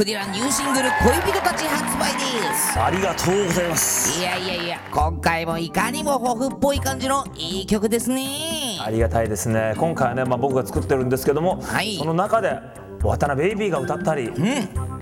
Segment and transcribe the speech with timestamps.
[0.00, 2.80] フディランニューシングル「恋人たち」発売です。
[2.80, 4.18] ありがとうございます。
[4.18, 8.78] いやいやいや今回もいかにもホフっぽい感じのいい曲ですね。
[8.82, 9.74] ありがたいですね。
[9.76, 11.98] 今回はね、まあ、僕が作ってるんですけども、はい。
[11.98, 12.58] その中で
[13.02, 14.32] 渡辺ベイビーが歌ったり、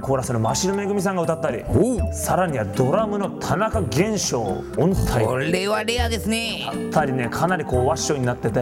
[0.01, 1.65] コーラスの真城めぐみさんが歌ったり
[2.13, 4.43] さらにはドラムの田中玄翔
[4.77, 6.71] 音体これはレアですね。
[6.91, 8.61] たりねかなりこうワッションになってて、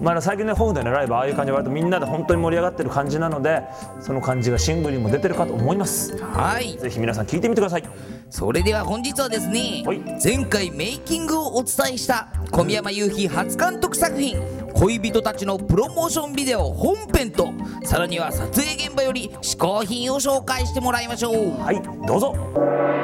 [0.00, 3.62] まあ最近ねホームでねライブああいう感じで割とみんなで本当に盛り上がってる感じなので
[4.00, 6.16] その感じがシングルにも出てるかと思います。
[6.22, 6.76] はい。
[6.78, 7.84] ぜひ皆さん聞いてみてください。
[8.28, 10.00] それでは本日はですねはい。
[10.22, 14.36] 前回メイキングをお伝えした小宮山雄飛初監督作品
[14.78, 17.50] 恋人たちのプロモーションビデオ本編と
[17.82, 21.58] さらには撮影現場より試行品を紹介してもらいましょう。
[21.58, 22.95] はいどうぞ。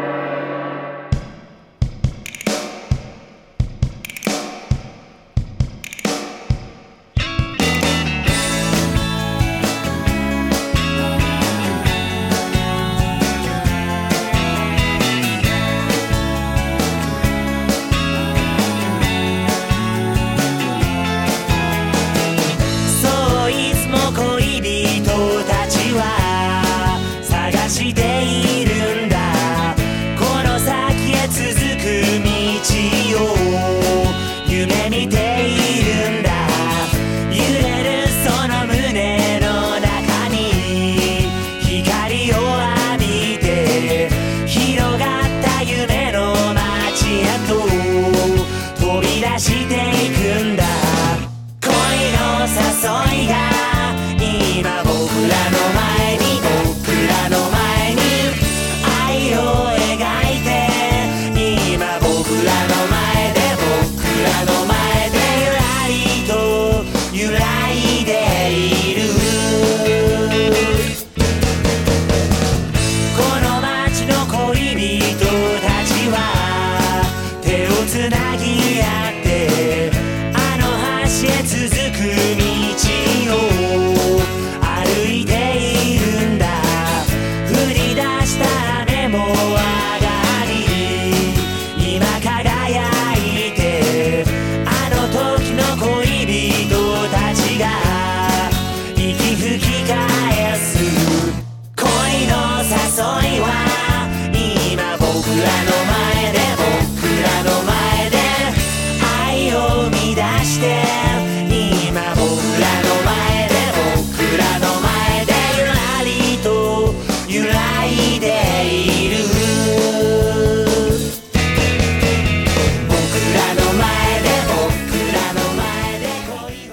[77.86, 78.61] つなぎ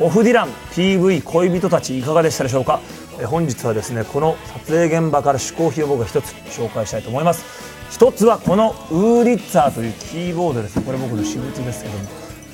[0.09, 2.79] フディラン PV 恋人たちいかがでしたでしょうか？
[3.27, 7.45] 本日はですねこの撮影現場から試行品を僕が一つ紹介したいと思います。
[7.91, 10.81] 一つはこのウーリッツァーというキーボードです。
[10.81, 12.05] これ僕の私物ですけども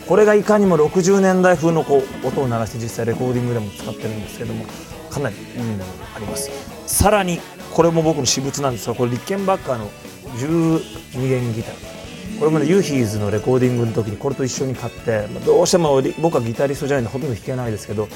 [0.07, 4.65] これがいかにも60年代風のこう音を鳴らして実際レコーディングでも使ってるんですけども
[5.09, 5.85] かなりいいものが
[6.15, 6.51] あります。
[6.87, 7.39] さらに
[7.73, 9.89] これも僕の私物なんですがこれリッケンバッカーの
[10.37, 11.94] 12弦ギター。
[12.39, 18.07] これもねユーヒーズのレコーディングの時にこれと一緒に買ってまあどうしても僕はギタリストじゃないんでほとんど弾けないですけど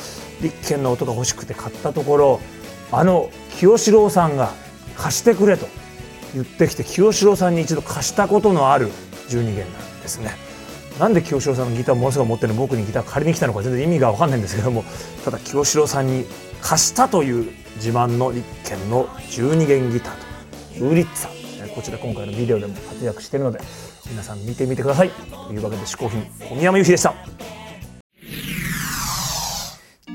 [0.41, 2.39] リッケンの音が欲しくて買ったところ
[2.91, 4.51] あの清志郎さんが
[4.95, 5.67] 貸してくれと
[6.33, 8.89] 言ってきて清志郎さんに一度貸したことのある
[9.29, 10.31] 12弦なんですね。
[10.99, 12.59] なんで清志郎さんのギターをものすごい持ってるの？
[12.59, 14.83] 僕にギター借りに来たのか全然意味が分かんないんですけども
[15.23, 16.25] ただ清志郎さんに
[16.61, 23.59] 貸したという自慢の立憲の12弦ギターとウーリッツァこちら今回のビデオでも活躍しているので
[24.09, 25.09] 皆さん見てみてください。
[25.09, 27.13] というわけで嗜好品小宮山由紀でした。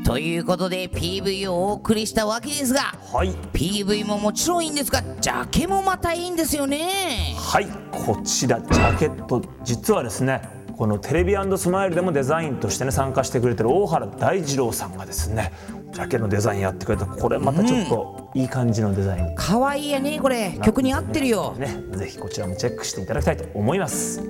[0.04, 3.30] ということで PV をお送りしたわけですがはい。
[3.52, 7.34] PV ももちろんいいんですがジャケもまたいいんですよね。
[7.36, 7.66] はい。
[7.90, 10.42] こちらジャケット実はですね
[10.76, 15.52] このテレビスマイルでもデザインとしてね参加してくれてる大原大二郎さんがですね
[15.94, 17.06] ジャケのデザインやってくれた。
[17.06, 19.34] これまたちょっといい感じのデザイン。
[19.36, 20.58] 可愛いやねこれ。
[20.62, 21.54] 曲に合ってるよ。
[21.56, 24.20] ね、ぜひこちらもチェックしていただきたいと思います。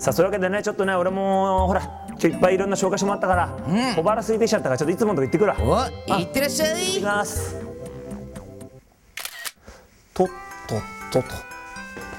[0.00, 3.48] さあそういうわけでねちょっとね俺もほらいっぱいいろんな紹介してもらったから、
[3.94, 5.90] 小腹空いてきちゃったからちょっといつものとこ行ってくるわ。
[6.08, 7.56] おいってらっしゃ行きいます。
[10.12, 10.28] とっ
[10.66, 10.80] とっ
[11.12, 11.28] とと。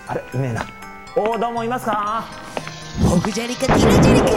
[0.07, 0.65] あれいねえな。
[1.18, 2.23] おーどうもいますか？
[3.01, 4.27] モグジャリかティラジャリか。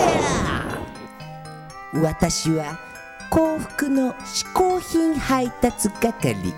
[2.03, 2.88] 私は
[3.31, 6.55] 幸福の嗜好品配達係。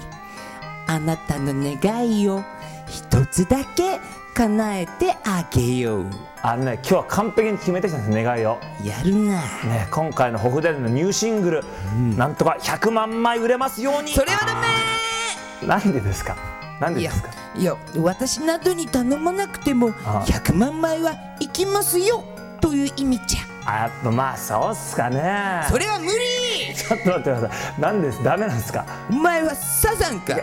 [0.86, 2.42] あなたの願いを
[2.86, 4.00] 一つだけ
[4.34, 6.06] 叶えてあげよう。
[6.42, 8.58] あのね今日は完璧に決めてきたんです願いを。
[8.84, 9.40] やるな。
[9.64, 11.64] ね今回のホフデルのニューシングル、
[12.16, 14.12] なんとか100万枚売れますように。
[14.12, 15.68] それはダメ。
[15.68, 16.36] なんでですか？
[16.80, 17.30] なんでですか？
[17.56, 22.24] いや私などに頼まなくてもあ100万枚は行きますよ。
[22.60, 23.40] という意味じゃ。
[23.66, 25.64] あやっぱまあそうっすかね。
[25.68, 26.10] それは無理
[26.74, 27.46] ちょっと待ってくださ
[27.78, 27.80] い。
[27.80, 28.22] なんです？
[28.22, 28.84] ダメなんですか？
[29.10, 30.36] お前はサザンか？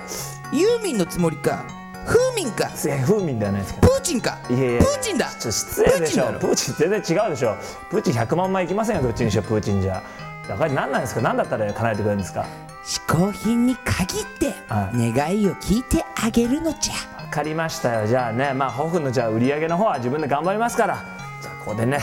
[0.52, 1.66] ユーミンのつもりか？
[2.06, 2.70] フーミンか？
[2.70, 4.40] いやではないですかプーチンか？
[4.50, 4.80] いやいや。
[4.80, 5.30] プーチンだ？
[5.40, 6.24] ちょ失礼でしょ。
[6.26, 6.40] プーチンだろ？
[6.40, 7.58] プーチン全然違うでしょ。
[7.90, 10.02] プーチン100万枚いきませんよどっちにしろプーチンじゃ。
[10.48, 11.22] だから何なんですか？
[11.22, 12.46] 何だったら叶えてくれるんですか？
[12.86, 16.94] 嗜好品に限っては願いを聞いてあげるのじゃ。
[17.24, 18.08] 分かりましたよ。
[18.08, 21.04] じゃあねまあホフのじゃあ売り上げの方は自分で頑張りますから。
[21.42, 22.00] じゃあここでね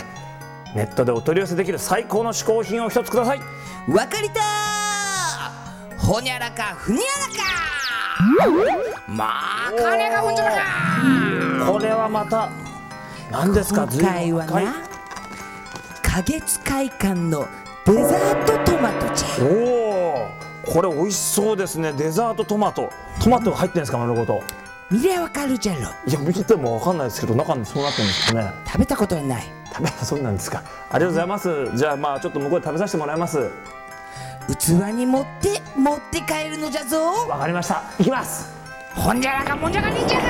[0.75, 3.41] ネットでお取り寄せできる最高の嗜好品を一つください。
[3.89, 5.99] わかりたー。
[5.99, 7.45] ほにゃらかふにゃらか。
[9.07, 9.25] ま
[9.69, 11.73] あ金がふんじゃらか。
[11.73, 12.51] これはまた
[13.31, 13.87] 何ですか？
[13.91, 14.75] 今回はな
[16.03, 17.47] 花月会館の
[17.87, 19.29] デザートトマトじゃ。
[19.45, 19.47] お
[20.25, 21.93] おこれ美味しそうですね。
[21.93, 22.91] デザートトマト。
[23.23, 24.43] トマトが入ってるんですか丸ごと？
[24.91, 25.81] 見りゃわかるじゃろ。
[26.07, 28.51] いや見ても分かんないですけど中にそうなってるんですかね。
[28.67, 29.45] 食べたことはない
[29.75, 30.63] 食べそうなんですか？
[30.91, 31.77] ありがとうございます。
[31.77, 33.51] じゃあまあちょっと向こうで食べさせてもらいます。
[34.47, 36.99] 器に持って持って帰るのじゃぞ。
[37.29, 37.83] わかりました。
[37.99, 38.55] 行きます。
[38.95, 40.25] ほんじゃらかもんじゃかにんじゃか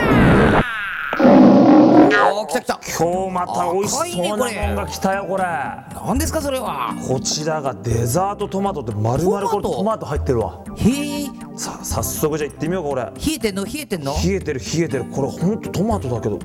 [2.33, 2.81] おー来た来た。
[2.99, 5.45] 今日また美味しそうなもんが来たよこれ。
[5.45, 6.95] 何ですかそれは。
[7.07, 10.07] こちらがデザートトマトって丸々これトマト。
[10.07, 10.61] 入ってるわ。
[10.77, 11.27] へえ。
[11.57, 13.03] さあ早速じゃあ行ってみようかこれ。
[13.03, 13.65] 冷えてんの？
[13.65, 14.13] 冷えてんの？
[14.13, 15.05] 冷えてる冷えてる。
[15.05, 16.39] これほんとトマトだけど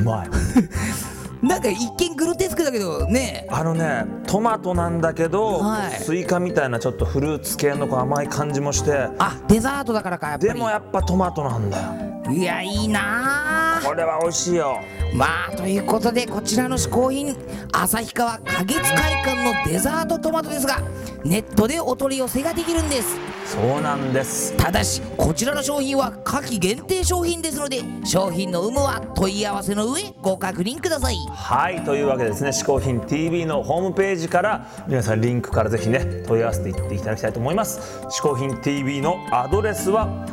[0.00, 0.28] うまい。
[1.46, 3.46] なんか一見グロテスクだけどね。
[3.48, 5.92] あのねトマトなんだけど、はい。
[6.02, 9.08] スイカみたいなちょっとフルーツ系の甘い感じもして。
[9.18, 10.52] あデザートだからかやっぱり。
[10.52, 12.32] でもやっぱトマトなんだよ。
[12.32, 13.78] いやいいな。
[13.78, 14.78] あこれは美味しいよ。
[15.14, 17.36] まあということでこちらの嗜好品
[17.72, 20.82] 旭川花月会館のデザートトマトですが
[21.24, 23.16] ネットでお取り寄せができるんです
[23.48, 24.54] そうなんです。
[24.58, 31.16] ただしこちらの商品は夏季限定商品ですので商品の有無は問い合わせの上ご確認ください。
[31.30, 37.80] はいというわけでですね「嗜好品 TV」のホームページから皆さんリンクからぜひね問い合わせていっていただきたいと思います
[38.12, 40.26] 「嗜好品 TV」のアドレスは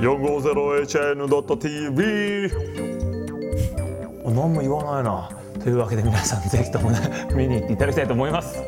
[0.00, 2.50] 450hn.tv
[4.24, 5.28] 何も言わないな。
[5.62, 6.98] というわけで皆さんぜひともね
[7.34, 8.62] 見に行っていただきたいと思います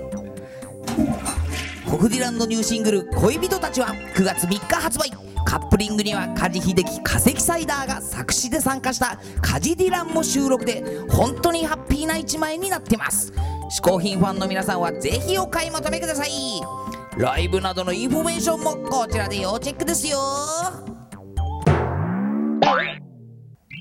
[1.91, 5.11] ホフディランドニューシングル「恋人たち」は9月3日発売。
[5.45, 13.33] カップリングには梶秀樹化石サイダーが作詞で参加した「カジディラン」も収録で本当にハッピーな一枚になってます。
[13.77, 16.31] 嗜好品ファンの皆さんはぜひお買い求めください。
[17.17, 20.19] ライブなどのインフォメーションもこちらで要チェックですよ。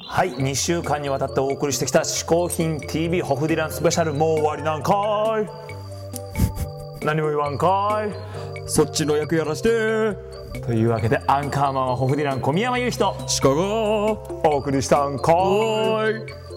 [0.07, 4.93] はい2週間にわたってお送りしてきた「嗜好品 TV ホフディランスペシャル」もう終わりなんか
[5.75, 5.78] い。
[7.03, 8.69] 何も言わんかい。
[8.69, 9.69] そっちの役やらして。
[10.65, 14.11] というわけでアンカーマンはホフディラン小宮山雄飛シカゴ
[14.43, 16.48] お送りしたんかい